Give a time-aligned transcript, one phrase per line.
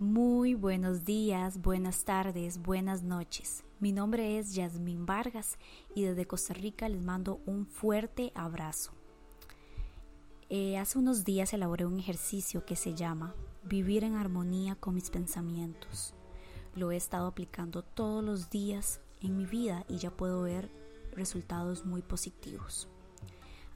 [0.00, 3.62] Muy buenos días, buenas tardes, buenas noches.
[3.78, 5.56] Mi nombre es Yasmín Vargas
[5.94, 8.90] y desde Costa Rica les mando un fuerte abrazo.
[10.50, 15.10] Eh, hace unos días elaboré un ejercicio que se llama Vivir en armonía con mis
[15.10, 16.12] pensamientos.
[16.74, 20.72] Lo he estado aplicando todos los días en mi vida y ya puedo ver
[21.12, 22.88] resultados muy positivos.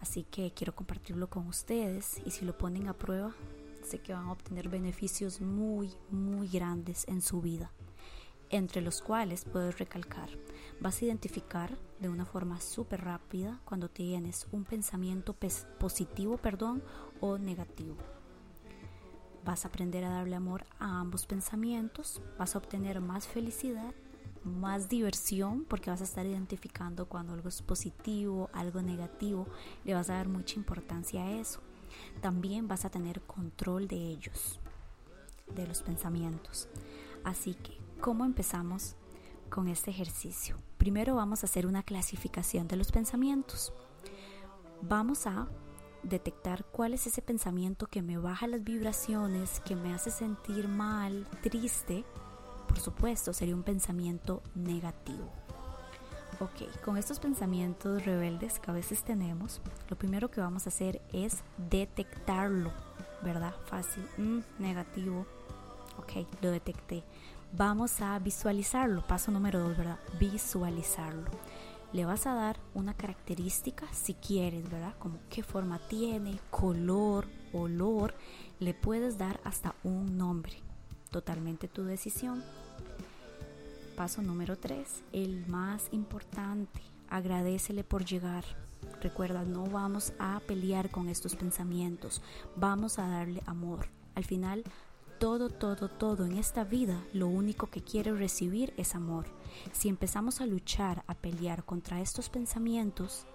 [0.00, 3.37] Así que quiero compartirlo con ustedes y si lo ponen a prueba,
[3.82, 7.73] sé que van a obtener beneficios muy, muy grandes en su vida,
[8.50, 10.30] entre los cuales puedes recalcar,
[10.80, 15.36] vas a identificar de una forma súper rápida cuando tienes un pensamiento
[15.78, 16.83] positivo, perdón,
[17.20, 17.96] o negativo.
[19.45, 23.95] Vas a aprender a darle amor a ambos pensamientos, vas a obtener más felicidad
[24.45, 29.47] más diversión porque vas a estar identificando cuando algo es positivo, algo negativo,
[29.84, 31.60] le vas a dar mucha importancia a eso.
[32.20, 34.60] También vas a tener control de ellos,
[35.55, 36.69] de los pensamientos.
[37.24, 38.97] Así que, ¿cómo empezamos
[39.50, 40.56] con este ejercicio?
[40.78, 43.72] Primero vamos a hacer una clasificación de los pensamientos.
[44.83, 45.48] Vamos a
[46.03, 51.27] detectar cuál es ese pensamiento que me baja las vibraciones, que me hace sentir mal,
[51.42, 52.05] triste,
[52.69, 55.33] por supuesto, sería un pensamiento negativo.
[56.41, 61.03] Ok, con estos pensamientos rebeldes que a veces tenemos, lo primero que vamos a hacer
[61.12, 62.72] es detectarlo,
[63.22, 63.55] ¿verdad?
[63.67, 65.27] Fácil, mm, negativo.
[65.98, 67.03] Ok, lo detecté.
[67.53, 69.98] Vamos a visualizarlo, paso número dos, ¿verdad?
[70.20, 71.28] Visualizarlo.
[71.92, 74.94] Le vas a dar una característica si quieres, ¿verdad?
[75.00, 78.14] Como qué forma tiene, color, olor.
[78.61, 80.62] Le puedes dar hasta un nombre
[81.11, 82.44] totalmente tu decisión.
[83.98, 88.44] Paso número 3, el más importante, agradecele por llegar.
[89.00, 92.22] Recuerda, no vamos a pelear con estos pensamientos,
[92.54, 93.88] vamos a darle amor.
[94.14, 94.62] Al final,
[95.19, 99.26] todo, todo, todo en esta vida, lo único que quiere recibir es amor.
[99.72, 103.26] Si empezamos a luchar, a pelear contra estos pensamientos,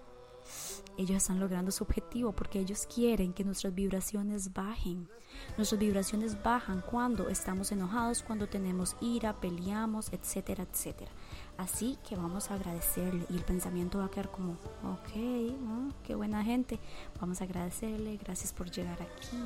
[0.96, 5.08] ellos están logrando su objetivo porque ellos quieren que nuestras vibraciones bajen.
[5.56, 11.10] Nuestras vibraciones bajan cuando estamos enojados, cuando tenemos ira, peleamos, etcétera, etcétera.
[11.56, 14.52] Así que vamos a agradecerle y el pensamiento va a quedar como,
[14.84, 16.78] ok, qué buena gente.
[17.20, 19.36] Vamos a agradecerle, gracias por llegar aquí.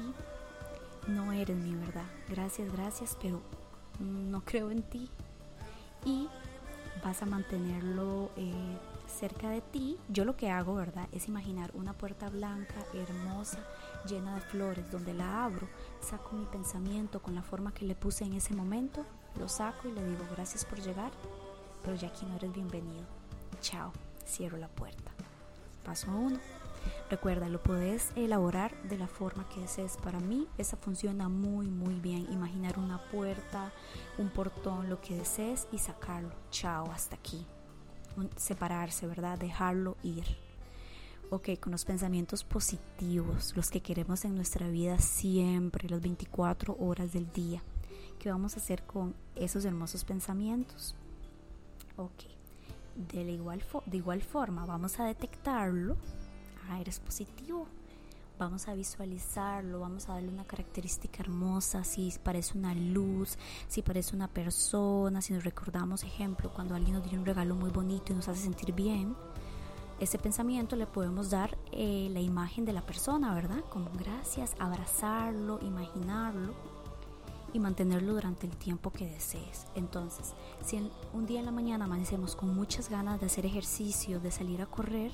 [1.07, 2.07] No eres mi verdad.
[2.29, 3.41] Gracias, gracias, pero
[3.99, 5.09] no creo en ti.
[6.05, 6.29] Y
[7.03, 11.09] vas a mantenerlo eh, cerca de ti, yo lo que hago, ¿verdad?
[11.13, 13.59] Es imaginar una puerta blanca, hermosa,
[14.07, 15.69] llena de flores, donde la abro,
[16.01, 19.05] saco mi pensamiento con la forma que le puse en ese momento,
[19.39, 21.11] lo saco y le digo gracias por llegar,
[21.83, 23.07] pero ya aquí no eres bienvenido.
[23.61, 23.93] Chao,
[24.27, 25.11] cierro la puerta.
[25.85, 26.39] Paso uno.
[27.11, 29.97] Recuerda, lo puedes elaborar de la forma que desees.
[29.97, 32.27] Para mí, esa funciona muy, muy bien.
[32.31, 33.73] Imaginar una puerta,
[34.17, 36.31] un portón, lo que desees y sacarlo.
[36.51, 37.47] Chao, hasta aquí
[38.37, 39.39] separarse, ¿verdad?
[39.39, 40.25] Dejarlo ir.
[41.31, 47.13] Ok, con los pensamientos positivos, los que queremos en nuestra vida siempre, las 24 horas
[47.13, 47.63] del día.
[48.19, 50.95] ¿Qué vamos a hacer con esos hermosos pensamientos?
[51.97, 52.25] Ok,
[53.13, 55.97] de igual, de igual forma vamos a detectarlo.
[56.69, 57.67] Ah, eres positivo,
[58.39, 64.15] vamos a visualizarlo, vamos a darle una característica hermosa, si parece una luz, si parece
[64.15, 68.17] una persona, si nos recordamos, ejemplo, cuando alguien nos dio un regalo muy bonito y
[68.17, 69.17] nos hace sentir bien,
[69.99, 73.65] ese pensamiento le podemos dar eh, la imagen de la persona, ¿verdad?
[73.69, 76.55] Como gracias, abrazarlo, imaginarlo
[77.53, 79.67] y mantenerlo durante el tiempo que desees.
[79.75, 80.35] Entonces,
[80.65, 84.63] si un día en la mañana amanecemos con muchas ganas de hacer ejercicio, de salir
[84.63, 85.11] a correr,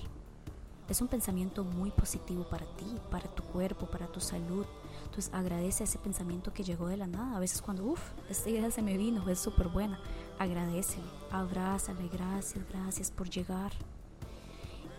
[0.88, 4.66] es un pensamiento muy positivo para ti, para tu cuerpo, para tu salud.
[5.04, 7.36] Entonces agradece ese pensamiento que llegó de la nada.
[7.36, 9.98] A veces cuando, uff, esta idea se me vino, es súper buena.
[10.38, 13.72] Agradecele, abrázale, gracias, gracias por llegar.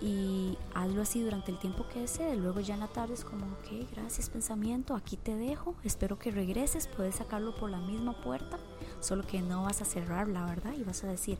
[0.01, 2.37] Y hazlo así durante el tiempo que desees.
[2.37, 5.75] Luego ya en la tarde es como, ok, gracias pensamiento, aquí te dejo.
[5.83, 6.87] Espero que regreses.
[6.87, 8.57] Puedes sacarlo por la misma puerta,
[9.01, 10.73] solo que no vas a cerrarla, ¿verdad?
[10.73, 11.37] Y vas a decir,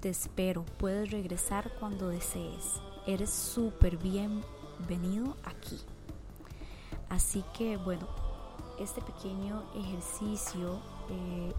[0.00, 5.80] te espero, puedes regresar cuando desees eres súper bienvenido aquí.
[7.08, 8.06] Así que bueno,
[8.78, 10.80] este pequeño ejercicio
[11.10, 11.52] eh,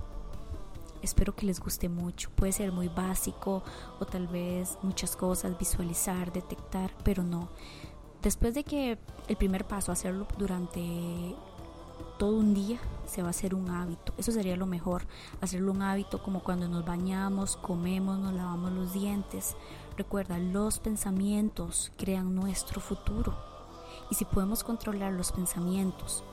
[1.02, 2.30] espero que les guste mucho.
[2.32, 3.64] Puede ser muy básico
[4.00, 7.50] o tal vez muchas cosas, visualizar, detectar, pero no.
[8.22, 8.98] Después de que
[9.28, 11.36] el primer paso, hacerlo durante
[12.18, 14.14] todo un día, se va a hacer un hábito.
[14.18, 15.04] Eso sería lo mejor,
[15.42, 19.56] hacerlo un hábito como cuando nos bañamos, comemos, nos lavamos los dientes
[19.98, 23.36] Recuerda, los pensamientos crean nuestro futuro.
[24.12, 26.24] Y si podemos controlar los pensamientos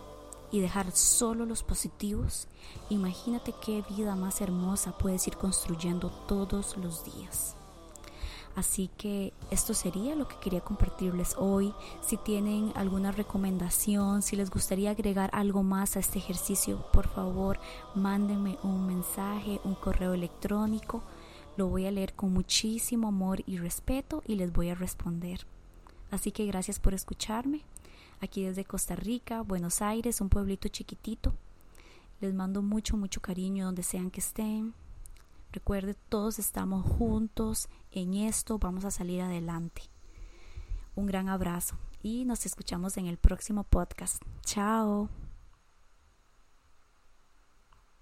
[0.51, 2.47] y dejar solo los positivos,
[2.91, 7.57] imagínate qué vida más hermosa puedes ir construyendo todos los días.
[8.57, 11.75] Así que esto sería lo que quería compartirles hoy.
[12.01, 17.59] Si tienen alguna recomendación, si les gustaría agregar algo más a este ejercicio, por favor,
[17.97, 21.03] mándenme un mensaje, un correo electrónico.
[21.57, 25.47] Lo voy a leer con muchísimo amor y respeto y les voy a responder.
[26.13, 27.63] Así que gracias por escucharme.
[28.21, 31.35] Aquí desde Costa Rica, Buenos Aires, un pueblito chiquitito.
[32.21, 34.75] Les mando mucho, mucho cariño donde sean que estén.
[35.53, 39.83] Recuerde, todos estamos juntos en esto, vamos a salir adelante.
[40.95, 44.23] Un gran abrazo y nos escuchamos en el próximo podcast.
[44.45, 45.09] Chao.